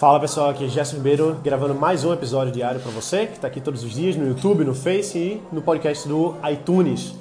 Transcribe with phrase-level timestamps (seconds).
[0.00, 3.48] Fala pessoal, aqui é Gerson Ribeiro gravando mais um episódio diário para você que está
[3.48, 7.14] aqui todos os dias no YouTube, no Face e no podcast do iTunes.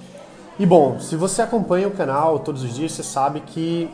[0.57, 3.89] E bom, se você acompanha o canal todos os dias, você sabe que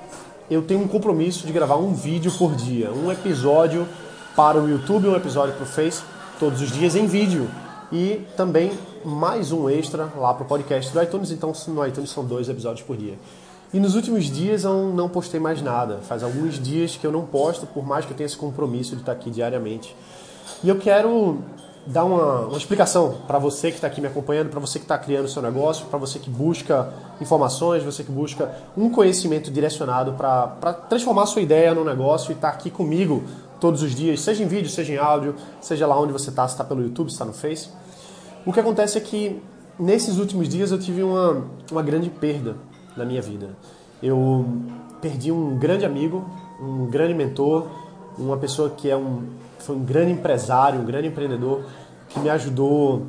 [0.52, 3.88] eu tenho um compromisso de gravar um vídeo por dia, um episódio
[4.36, 6.04] para o YouTube, um episódio para o Face,
[6.40, 7.50] todos os dias em vídeo.
[7.92, 8.72] E também
[9.04, 12.86] mais um extra lá para o podcast do iTunes, então no iTunes são dois episódios
[12.86, 13.16] por dia.
[13.74, 16.00] E nos últimos dias eu não postei mais nada.
[16.04, 19.02] Faz alguns dias que eu não posto, por mais que eu tenha esse compromisso de
[19.02, 19.96] estar aqui diariamente.
[20.64, 21.40] E eu quero
[21.86, 24.98] dar uma, uma explicação para você que está aqui me acompanhando, para você que está
[24.98, 26.92] criando seu negócio, para você que busca
[27.22, 32.52] informações, você que busca um conhecimento direcionado para transformar sua ideia no negócio e estar
[32.52, 33.24] tá aqui comigo
[33.60, 36.54] todos os dias, seja em vídeo, seja em áudio, seja lá onde você está, se
[36.54, 37.70] está pelo YouTube, se está no Face.
[38.46, 39.42] O que acontece é que
[39.80, 42.56] nesses últimos dias eu tive uma, uma grande perda
[42.96, 43.56] na minha vida.
[44.02, 44.46] Eu
[45.02, 46.26] perdi um grande amigo,
[46.60, 47.68] um grande mentor,
[48.18, 49.24] uma pessoa que é um,
[49.60, 51.64] foi um grande empresário, um grande empreendedor
[52.10, 53.08] que me ajudou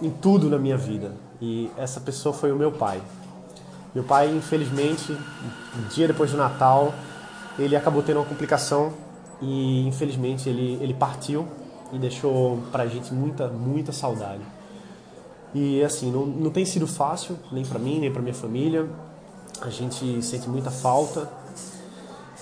[0.00, 1.12] em tudo na minha vida.
[1.40, 3.00] E essa pessoa foi o meu pai.
[3.94, 6.94] Meu pai, infelizmente, um dia depois do Natal,
[7.58, 8.92] ele acabou tendo uma complicação
[9.42, 11.46] e infelizmente ele, ele partiu
[11.92, 14.42] e deixou pra gente muita, muita saudade.
[15.52, 18.86] E assim, não, não tem sido fácil, nem para mim, nem para minha família.
[19.62, 21.28] A gente sente muita falta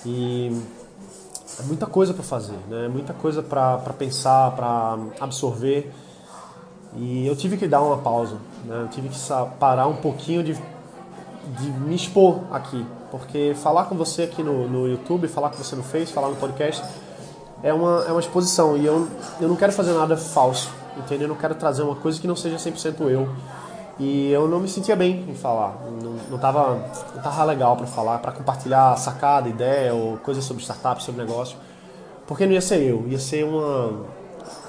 [0.04, 0.56] e
[1.58, 2.88] é muita coisa para fazer, né?
[2.88, 5.92] Muita coisa para pensar, para absorver.
[6.96, 8.82] E eu tive que dar uma pausa, né?
[8.82, 9.18] Eu tive que
[9.58, 14.88] parar um pouquinho de, de me expor aqui, porque falar com você aqui no, no
[14.88, 16.82] YouTube, falar com você no Face, falar no podcast
[17.62, 19.08] é uma, é uma exposição e eu,
[19.40, 21.26] eu não quero fazer nada falso entendeu?
[21.26, 23.28] Eu não quero trazer uma coisa que não seja 100% eu.
[23.98, 26.76] E eu não me sentia bem em falar, não, não, tava,
[27.14, 31.56] não tava legal para falar, para compartilhar sacada, ideia ou coisas sobre startup, sobre negócio,
[32.24, 34.04] porque não ia ser eu, ia ser uma,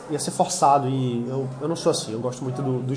[0.09, 2.95] ia ser forçado e eu, eu não sou assim, eu gosto muito do, do,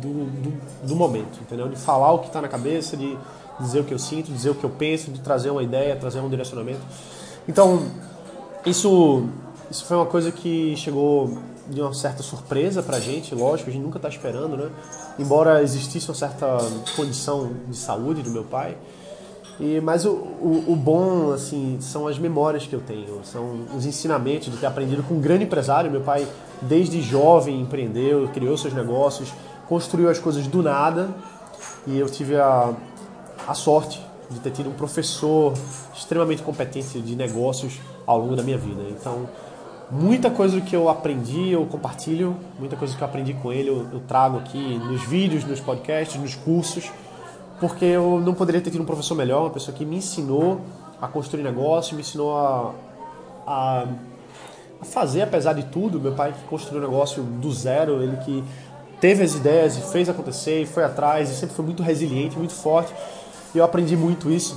[0.00, 1.68] do, do momento, entendeu?
[1.68, 3.18] De falar o que está na cabeça, de
[3.60, 6.20] dizer o que eu sinto, dizer o que eu penso, de trazer uma ideia, trazer
[6.20, 6.80] um direcionamento.
[7.46, 7.82] Então,
[8.64, 9.26] isso,
[9.70, 11.38] isso foi uma coisa que chegou
[11.68, 14.70] de uma certa surpresa pra gente, lógico, a gente nunca tá esperando, né?
[15.18, 16.58] Embora existisse uma certa
[16.96, 18.76] condição de saúde do meu pai.
[19.60, 23.84] E, mas o, o, o, bom, assim, são as memórias que eu tenho, são os
[23.84, 25.90] ensinamentos de ter aprendido com um grande empresário.
[25.90, 26.26] Meu pai,
[26.62, 29.32] desde jovem, empreendeu, criou seus negócios,
[29.68, 31.08] construiu as coisas do nada.
[31.86, 32.72] E eu tive a,
[33.46, 34.00] a sorte
[34.30, 35.54] de ter tido um professor
[35.94, 38.82] extremamente competente de negócios ao longo da minha vida.
[38.90, 39.28] Então,
[39.90, 43.86] Muita coisa que eu aprendi, eu compartilho, muita coisa que eu aprendi com ele, eu,
[43.90, 46.90] eu, trago aqui nos vídeos, nos podcasts, nos cursos,
[47.58, 50.60] porque eu não poderia ter tido um professor melhor, uma pessoa que me ensinou
[51.00, 52.74] a construir negócio, me ensinou a,
[53.46, 53.86] a,
[54.82, 55.98] a fazer, apesar de tudo.
[55.98, 58.44] Meu pai que construiu o negócio do zero, ele que
[59.00, 62.52] teve as ideias e fez acontecer, e foi atrás, e sempre foi muito resiliente, muito
[62.52, 62.92] forte.
[63.54, 64.54] E eu aprendi muito isso.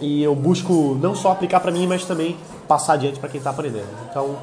[0.00, 2.36] E eu busco não só aplicar para mim, mas também
[2.68, 3.88] passar adiante para quem está aprendendo.
[4.08, 4.36] Então,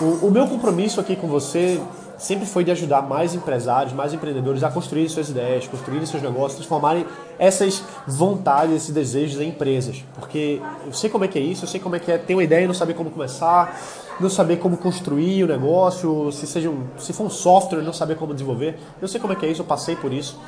[0.00, 1.80] o, o, meu compromisso aqui com você
[2.18, 6.54] sempre foi de ajudar mais empresários, mais empreendedores a construírem suas ideias, construírem seus negócios,
[6.54, 7.04] transformarem
[7.38, 10.04] essas vontades, esses desejos em empresas.
[10.14, 12.34] Porque eu sei como é que é isso, eu sei como é que é ter
[12.34, 13.76] uma ideia e não saber como começar,
[14.20, 18.16] não saber como construir o negócio, se, seja um, se for um software, não saber
[18.16, 18.78] como desenvolver.
[19.00, 20.38] Eu sei como é que é isso, eu passei por isso.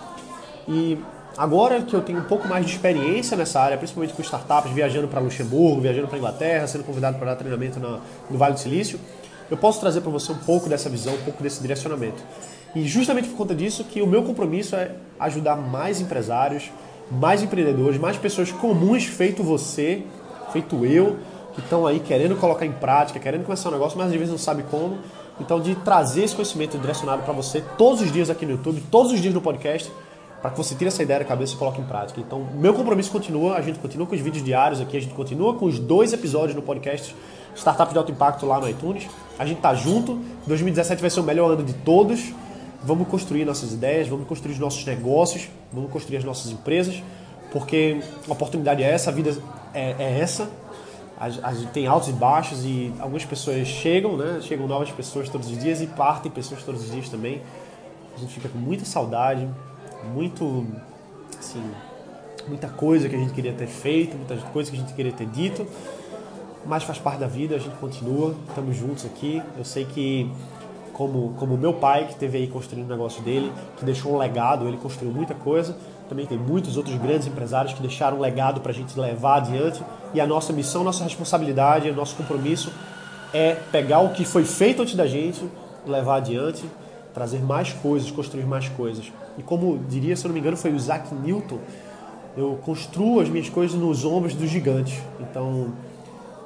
[0.68, 0.98] E
[1.36, 5.08] Agora que eu tenho um pouco mais de experiência nessa área, principalmente com startups, viajando
[5.08, 8.00] para Luxemburgo, viajando para Inglaterra, sendo convidado para dar treinamento no,
[8.30, 9.00] no Vale do Silício,
[9.50, 12.22] eu posso trazer para você um pouco dessa visão, um pouco desse direcionamento.
[12.74, 16.70] E justamente por conta disso que o meu compromisso é ajudar mais empresários,
[17.10, 20.02] mais empreendedores, mais pessoas comuns, feito você,
[20.52, 21.18] feito eu,
[21.52, 24.38] que estão aí querendo colocar em prática, querendo começar um negócio, mas às vezes não
[24.38, 24.98] sabe como.
[25.40, 29.12] Então, de trazer esse conhecimento direcionado para você todos os dias aqui no YouTube, todos
[29.12, 29.90] os dias no podcast,
[30.44, 32.20] para que você tire essa ideia da cabeça e coloque em prática.
[32.20, 35.54] Então, meu compromisso continua, a gente continua com os vídeos diários aqui, a gente continua
[35.54, 37.16] com os dois episódios no podcast
[37.56, 39.08] Startup de Alto Impacto lá no iTunes.
[39.38, 42.34] A gente tá junto, 2017 vai ser o melhor ano de todos.
[42.82, 47.02] Vamos construir nossas ideias, vamos construir os nossos negócios, vamos construir as nossas empresas,
[47.50, 49.34] porque a oportunidade é essa, a vida
[49.72, 50.50] é, é essa.
[51.18, 54.40] A, gente tem altos e baixos e algumas pessoas chegam, né?
[54.42, 57.40] Chegam novas pessoas todos os dias e partem pessoas todos os dias também.
[58.14, 59.48] A gente fica com muita saudade,
[60.04, 60.66] muito,
[61.38, 61.62] assim,
[62.46, 65.26] muita coisa que a gente queria ter feito, muita coisa que a gente queria ter
[65.26, 65.66] dito,
[66.66, 69.42] mas faz parte da vida, a gente continua, estamos juntos aqui.
[69.56, 70.30] Eu sei que
[70.92, 74.66] como como meu pai que teve aí construindo o negócio dele, que deixou um legado,
[74.66, 75.76] ele construiu muita coisa.
[76.08, 79.82] Também tem muitos outros grandes empresários que deixaram um legado para a gente levar adiante.
[80.12, 82.72] E a nossa missão, nossa responsabilidade, nosso compromisso
[83.32, 85.42] é pegar o que foi feito antes da gente,
[85.86, 86.64] levar adiante,
[87.14, 89.12] trazer mais coisas, construir mais coisas.
[89.38, 91.58] E como diria, se eu não me engano, foi o Isaac Newton,
[92.36, 95.00] eu construo as minhas coisas nos ombros dos gigantes.
[95.20, 95.72] Então,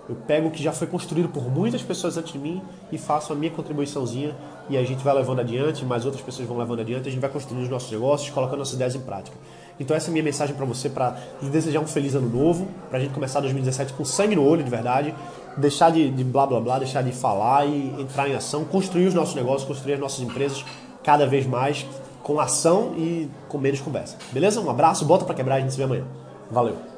[0.08, 2.62] eu pego o que já foi construído por muitas pessoas antes de mim
[2.92, 4.36] e faço a minha contribuiçãozinha
[4.68, 7.30] e a gente vai levando adiante, mais outras pessoas vão levando adiante, a gente vai
[7.30, 9.36] construindo os nossos negócios, colocando nossas ideias em prática.
[9.78, 12.98] Então essa é a minha mensagem para você, para desejar um feliz ano novo, para
[12.98, 15.14] a gente começar 2017 com sangue no olho de verdade,
[15.56, 19.14] deixar de, de blá blá blá, deixar de falar e entrar em ação, construir os
[19.14, 20.64] nossos negócios, construir as nossas empresas
[21.02, 21.86] cada vez mais
[22.22, 24.16] com ação e com menos conversa.
[24.32, 24.60] Beleza?
[24.60, 26.04] Um abraço, bota para quebrar, a gente se vê amanhã.
[26.50, 26.97] Valeu!